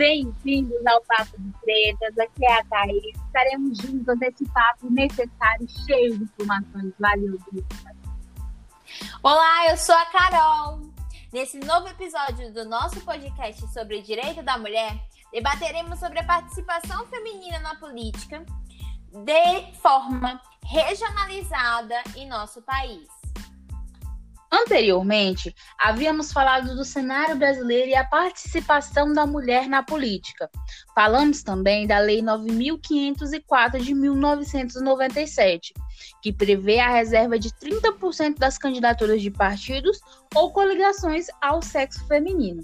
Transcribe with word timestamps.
Bem-vindos 0.00 0.86
ao 0.86 0.98
Papo 1.02 1.36
de 1.38 1.52
Pretas, 1.60 2.16
aqui 2.18 2.46
é 2.46 2.58
a 2.58 2.64
Thaís. 2.64 3.04
Estaremos 3.26 3.76
juntos 3.76 4.18
nesse 4.18 4.48
papo 4.48 4.90
necessário, 4.90 5.68
cheio 5.84 6.16
de 6.16 6.24
informações 6.24 6.94
valiosíssimas. 6.98 7.96
Olá, 9.22 9.68
eu 9.68 9.76
sou 9.76 9.94
a 9.94 10.06
Carol. 10.06 10.80
Nesse 11.30 11.58
novo 11.58 11.86
episódio 11.86 12.50
do 12.50 12.64
nosso 12.64 12.98
podcast 13.02 13.60
sobre 13.74 14.00
direito 14.00 14.42
da 14.42 14.56
mulher, 14.56 14.98
debateremos 15.34 15.98
sobre 15.98 16.20
a 16.20 16.24
participação 16.24 17.06
feminina 17.08 17.58
na 17.58 17.74
política 17.74 18.42
de 19.12 19.72
forma 19.82 20.40
regionalizada 20.64 22.02
em 22.16 22.26
nosso 22.26 22.62
país. 22.62 23.19
Anteriormente, 24.52 25.54
havíamos 25.78 26.32
falado 26.32 26.74
do 26.74 26.84
cenário 26.84 27.36
brasileiro 27.36 27.90
e 27.90 27.94
a 27.94 28.04
participação 28.04 29.12
da 29.12 29.24
mulher 29.24 29.68
na 29.68 29.80
política. 29.80 30.50
Falamos 30.92 31.44
também 31.44 31.86
da 31.86 32.00
Lei 32.00 32.20
9504 32.20 33.80
de 33.80 33.94
1997, 33.94 35.72
que 36.20 36.32
prevê 36.32 36.80
a 36.80 36.90
reserva 36.90 37.38
de 37.38 37.50
30% 37.50 38.38
das 38.38 38.58
candidaturas 38.58 39.22
de 39.22 39.30
partidos 39.30 40.00
ou 40.34 40.52
coligações 40.52 41.28
ao 41.40 41.62
sexo 41.62 42.04
feminino. 42.08 42.62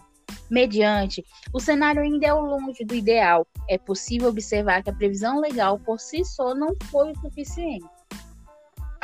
Mediante, 0.51 1.25
o 1.53 1.61
cenário 1.61 2.03
ainda 2.03 2.27
é 2.27 2.33
longe 2.33 2.85
do 2.85 2.95
ideal. 2.95 3.47
É 3.69 3.79
possível 3.79 4.29
observar 4.29 4.83
que 4.83 4.91
a 4.91 4.95
previsão 4.95 5.41
legal 5.41 5.79
por 5.79 6.01
si 6.01 6.25
só 6.25 6.55
não 6.55 6.75
foi 6.91 7.13
o 7.13 7.21
suficiente. 7.21 7.87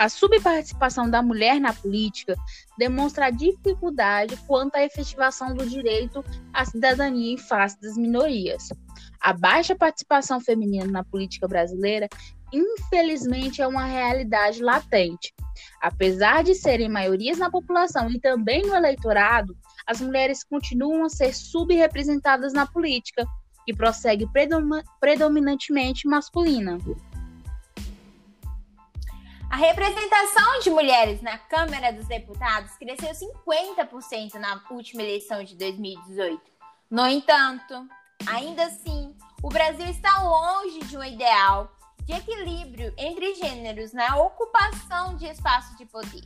A 0.02 0.08
subparticipação 0.08 1.08
da 1.08 1.22
mulher 1.22 1.60
na 1.60 1.72
política 1.72 2.34
demonstra 2.76 3.26
a 3.26 3.30
dificuldade 3.30 4.36
quanto 4.48 4.74
à 4.74 4.82
efetivação 4.82 5.54
do 5.54 5.64
direito 5.64 6.24
à 6.52 6.64
cidadania 6.64 7.34
em 7.34 7.36
face 7.36 7.80
das 7.80 7.96
minorias. 7.96 8.70
A 9.20 9.32
baixa 9.32 9.76
participação 9.76 10.40
feminina 10.40 10.86
na 10.86 11.04
política 11.04 11.46
brasileira, 11.46 12.08
infelizmente, 12.52 13.62
é 13.62 13.66
uma 13.68 13.84
realidade 13.84 14.60
latente. 14.60 15.32
Apesar 15.80 16.42
de 16.42 16.56
serem 16.56 16.88
maiorias 16.88 17.38
na 17.38 17.48
população 17.48 18.10
e 18.10 18.18
também 18.18 18.62
no 18.62 18.74
eleitorado, 18.74 19.56
as 19.86 20.00
mulheres 20.00 20.42
continuam 20.42 21.04
a 21.04 21.10
ser 21.10 21.32
subrepresentadas 21.32 22.52
na 22.52 22.66
política, 22.66 23.24
que 23.64 23.72
prossegue 23.72 24.26
predominantemente 24.98 26.08
masculina. 26.08 26.76
A 29.52 29.56
representação 29.56 30.60
de 30.60 30.70
mulheres 30.70 31.20
na 31.20 31.36
Câmara 31.36 31.92
dos 31.92 32.06
Deputados 32.06 32.72
cresceu 32.78 33.10
50% 33.10 34.36
na 34.36 34.64
última 34.70 35.02
eleição 35.02 35.44
de 35.44 35.54
2018. 35.56 36.40
No 36.90 37.06
entanto, 37.06 37.86
ainda 38.26 38.64
assim, 38.64 39.14
o 39.42 39.50
Brasil 39.50 39.84
está 39.90 40.22
longe 40.22 40.78
de 40.78 40.96
um 40.96 41.04
ideal 41.04 41.70
de 42.02 42.14
equilíbrio 42.14 42.94
entre 42.96 43.34
gêneros 43.34 43.92
na 43.92 44.16
ocupação 44.16 45.16
de 45.18 45.26
espaços 45.26 45.76
de 45.76 45.84
poder. 45.84 46.24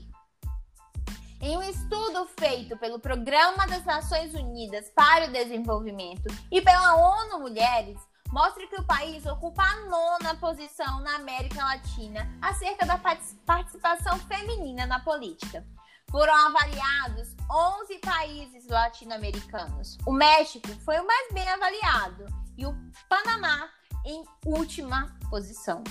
Em 1.43 1.57
um 1.57 1.63
estudo 1.65 2.29
feito 2.39 2.77
pelo 2.77 3.01
Programa 3.01 3.67
das 3.67 3.85
Nações 3.85 4.35
Unidas 4.35 4.89
para 4.95 5.27
o 5.27 5.33
Desenvolvimento 5.33 6.33
e 6.49 6.63
pela 6.63 6.95
ONU 6.95 7.41
Mulheres, 7.41 7.99
mostra 8.33 8.67
que 8.67 8.81
o 8.81 8.85
país 8.85 9.25
ocupa 9.27 9.63
a 9.63 9.87
nona 9.87 10.35
posição 10.37 11.01
na 11.01 11.17
América 11.17 11.63
Latina 11.65 12.29
acerca 12.41 12.85
da 12.85 12.99
participação 13.47 14.19
feminina 14.21 14.87
na 14.87 15.01
política. 15.01 15.65
Foram 16.11 16.35
avaliados 16.47 17.35
11 17.51 17.99
países 17.99 18.69
latino-americanos. 18.69 19.99
O 20.07 20.13
México 20.13 20.69
foi 20.85 20.99
o 20.99 21.07
mais 21.07 21.33
bem 21.33 21.49
avaliado 21.49 22.27
e 22.57 22.67
o 22.67 22.75
Panamá 23.09 23.69
em 24.05 24.25
última 24.45 25.17
posição. 25.29 25.83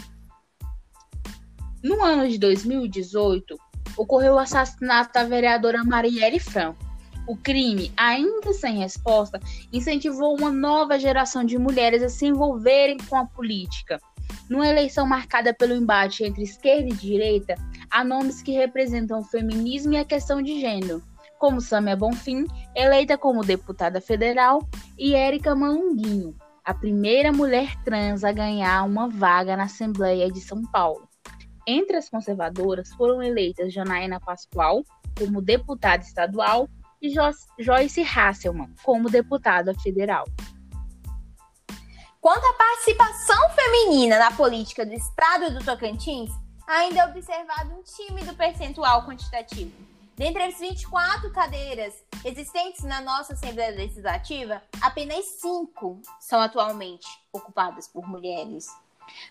No 1.83 2.03
ano 2.03 2.27
de 2.27 2.37
2018, 2.37 3.57
ocorreu 3.97 4.35
o 4.35 4.39
assassinato 4.39 5.13
da 5.13 5.23
vereadora 5.23 5.83
Marielle 5.83 6.39
Franco. 6.39 6.84
O 7.27 7.35
crime, 7.35 7.91
ainda 7.97 8.53
sem 8.53 8.77
resposta, 8.77 9.39
incentivou 9.73 10.37
uma 10.37 10.51
nova 10.51 10.99
geração 10.99 11.43
de 11.43 11.57
mulheres 11.57 12.03
a 12.03 12.09
se 12.09 12.27
envolverem 12.27 12.97
com 13.09 13.15
a 13.15 13.25
política. 13.25 13.99
Numa 14.47 14.67
eleição 14.67 15.07
marcada 15.07 15.53
pelo 15.53 15.73
embate 15.73 16.23
entre 16.23 16.43
esquerda 16.43 16.87
e 16.87 16.93
direita, 16.93 17.55
há 17.89 18.03
nomes 18.03 18.43
que 18.43 18.51
representam 18.51 19.19
o 19.19 19.23
feminismo 19.23 19.93
e 19.93 19.97
a 19.97 20.05
questão 20.05 20.39
de 20.39 20.59
gênero, 20.59 21.01
como 21.39 21.59
Samia 21.59 21.95
Bonfim, 21.95 22.45
eleita 22.75 23.17
como 23.17 23.43
deputada 23.43 23.99
federal, 23.99 24.67
e 24.97 25.15
Érica 25.15 25.55
Malunguinho, 25.55 26.35
a 26.63 26.73
primeira 26.75 27.31
mulher 27.31 27.75
trans 27.83 28.23
a 28.23 28.31
ganhar 28.31 28.83
uma 28.83 29.09
vaga 29.09 29.57
na 29.57 29.63
Assembleia 29.63 30.31
de 30.31 30.41
São 30.41 30.61
Paulo. 30.61 31.07
Entre 31.67 31.97
as 31.97 32.07
conservadoras 32.07 32.93
foram 32.93 33.23
eleitas 33.23 33.73
Janaína 33.73 34.19
Pascoal 34.19 34.83
como 35.17 35.41
deputada 35.41 36.03
estadual 36.03 36.69
e 37.01 37.13
Joyce 37.59 38.01
Hasselman 38.01 38.73
como 38.83 39.09
deputada 39.09 39.73
federal. 39.79 40.25
Quanto 42.19 42.43
à 42.43 42.53
participação 42.53 43.49
feminina 43.51 44.17
na 44.17 44.31
política 44.31 44.85
do 44.85 44.93
estado 44.93 45.53
do 45.53 45.63
Tocantins, 45.63 46.31
ainda 46.67 47.01
é 47.01 47.05
observado 47.05 47.75
um 47.75 47.83
tímido 47.83 48.35
percentual 48.35 49.05
quantitativo. 49.05 49.71
Dentre 50.15 50.43
as 50.43 50.57
24 50.59 51.31
cadeiras 51.31 51.93
existentes 52.23 52.83
na 52.83 53.01
nossa 53.01 53.33
Assembleia 53.33 53.75
Legislativa, 53.75 54.63
apenas 54.81 55.25
5 55.41 56.01
são 56.19 56.39
atualmente 56.41 57.05
ocupadas 57.33 57.87
por 57.87 58.07
mulheres. 58.07 58.65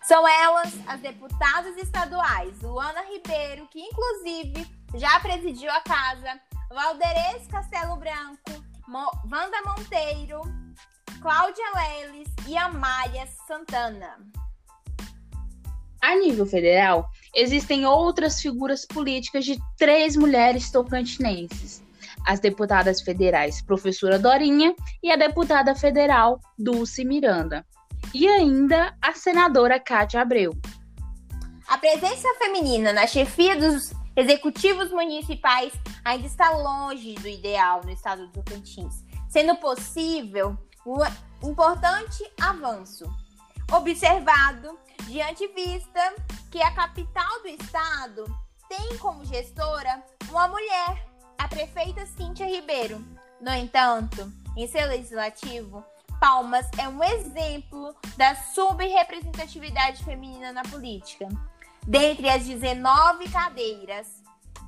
São 0.03 0.29
elas 0.29 0.73
as 0.87 1.01
deputadas 1.01 1.77
estaduais 1.79 2.61
Luana 2.61 3.03
Ribeiro, 3.07 3.67
que 3.69 3.81
inclusive 3.81 4.67
já 4.95 5.19
presidiu 5.21 5.71
a 5.73 5.81
casa, 5.81 6.41
Valderez 6.71 7.47
Castelo 7.49 7.97
Branco, 7.97 8.65
Mo 8.89 9.11
Wanda 9.31 9.63
Monteiro, 9.67 10.43
Cláudia 11.21 11.65
Leles 11.75 12.29
e 12.47 12.57
Amália 12.57 13.27
Santana. 13.47 14.17
A 16.03 16.17
nível 16.17 16.45
federal, 16.45 17.09
existem 17.35 17.87
outras 17.87 18.41
figuras 18.41 18.85
políticas 18.85 19.45
de 19.45 19.59
três 19.79 20.17
mulheres 20.17 20.71
tocantinenses. 20.71 21.83
As 22.27 22.41
deputadas 22.41 23.01
federais 23.01 23.63
Professora 23.63 24.19
Dorinha 24.19 24.75
e 25.03 25.11
a 25.11 25.17
deputada 25.17 25.75
federal 25.75 26.41
Dulce 26.59 27.05
Miranda. 27.05 27.65
E 28.13 28.29
ainda 28.29 28.95
a 29.01 29.13
senadora 29.13 29.81
Cátia 29.81 30.21
Abreu. 30.21 30.53
A 31.69 31.79
presença 31.79 32.29
feminina 32.39 32.93
na 32.93 33.07
chefia 33.07 33.57
dos 33.57 33.93
executivos 34.17 34.91
municipais 34.91 35.73
ainda 36.05 36.27
está 36.27 36.51
longe 36.51 37.15
do 37.15 37.29
ideal 37.29 37.83
no 37.85 37.91
estado 37.91 38.27
do 38.27 38.33
Tocantins, 38.33 39.05
sendo 39.29 39.57
possível 39.57 40.57
um 40.87 41.49
importante 41.49 42.25
avanço. 42.41 43.05
Observado 43.73 44.79
diante 45.07 45.47
vista 45.49 46.15
que 46.51 46.63
a 46.63 46.73
capital 46.73 47.41
do 47.41 47.49
estado 47.49 48.25
tem 48.69 48.97
como 48.99 49.25
gestora 49.25 50.03
uma 50.29 50.49
mulher, 50.49 51.07
a 51.39 51.49
prefeita 51.49 52.07
Cíntia 52.07 52.47
Ribeiro. 52.47 53.05
No 53.41 53.53
entanto, 53.53 54.33
em 54.57 54.67
seu 54.67 54.87
legislativo, 54.87 55.85
Palmas 56.21 56.67
é 56.79 56.89
um 56.89 57.03
exemplo 57.03 57.95
da 58.17 58.35
subrepresentatividade 58.35 60.05
feminina 60.05 60.53
na 60.53 60.63
política. 60.63 61.29
Dentre 61.87 62.31
as 62.31 62.47
19 62.47 63.29
cadeiras 63.29 64.07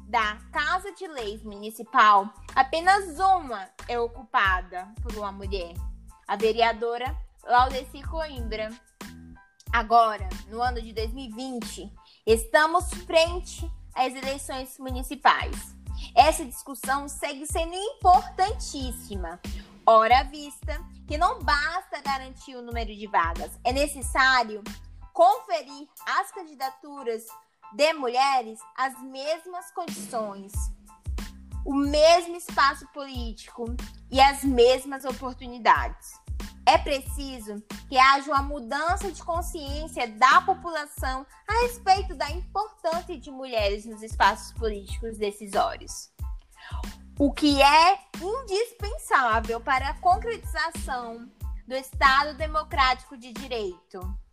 da 0.07 0.37
Casa 0.53 0.93
de 0.93 1.07
Leis 1.09 1.43
Municipal, 1.43 2.31
apenas 2.55 3.19
uma 3.19 3.67
é 3.89 3.99
ocupada 3.99 4.87
por 5.03 5.17
uma 5.17 5.33
mulher, 5.33 5.73
a 6.29 6.37
vereadora 6.37 7.17
Laudeci 7.43 8.03
Coimbra. 8.03 8.69
Agora, 9.73 10.29
no 10.49 10.61
ano 10.61 10.81
de 10.83 10.93
2020, 10.93 11.91
estamos 12.27 12.91
frente 13.07 13.67
às 13.95 14.15
eleições 14.15 14.79
municipais. 14.79 15.75
Essa 16.15 16.45
discussão 16.45 17.09
segue 17.09 17.47
sendo 17.47 17.75
importantíssima, 17.75 19.41
ora 19.87 20.23
vista 20.25 20.79
que 21.09 21.17
não 21.17 21.43
basta 21.43 22.03
garantir 22.03 22.57
o 22.57 22.63
número 22.63 22.95
de 22.95 23.07
vagas, 23.07 23.59
é 23.65 23.73
necessário 23.73 24.63
conferir 25.17 25.89
às 26.05 26.31
candidaturas 26.31 27.25
de 27.73 27.93
mulheres 27.95 28.61
as 28.77 29.01
mesmas 29.01 29.71
condições, 29.71 30.53
o 31.65 31.75
mesmo 31.75 32.37
espaço 32.37 32.87
político 32.89 33.65
e 34.11 34.21
as 34.21 34.45
mesmas 34.45 35.07
oportunidades. 35.07 36.21
É 36.67 36.77
preciso 36.77 37.63
que 37.89 37.97
haja 37.97 38.31
uma 38.31 38.43
mudança 38.43 39.11
de 39.11 39.25
consciência 39.25 40.07
da 40.07 40.43
população 40.43 41.27
a 41.49 41.63
respeito 41.63 42.15
da 42.15 42.31
importância 42.31 43.19
de 43.19 43.31
mulheres 43.31 43.87
nos 43.87 44.03
espaços 44.03 44.53
políticos 44.53 45.17
decisórios. 45.17 46.11
O 47.19 47.33
que 47.33 47.63
é 47.63 47.99
indispensável 48.21 49.63
para 49.63 49.89
a 49.89 49.99
concretização 49.99 51.27
do 51.67 51.75
Estado 51.75 52.37
Democrático 52.37 53.17
de 53.17 53.33
Direito. 53.33 54.26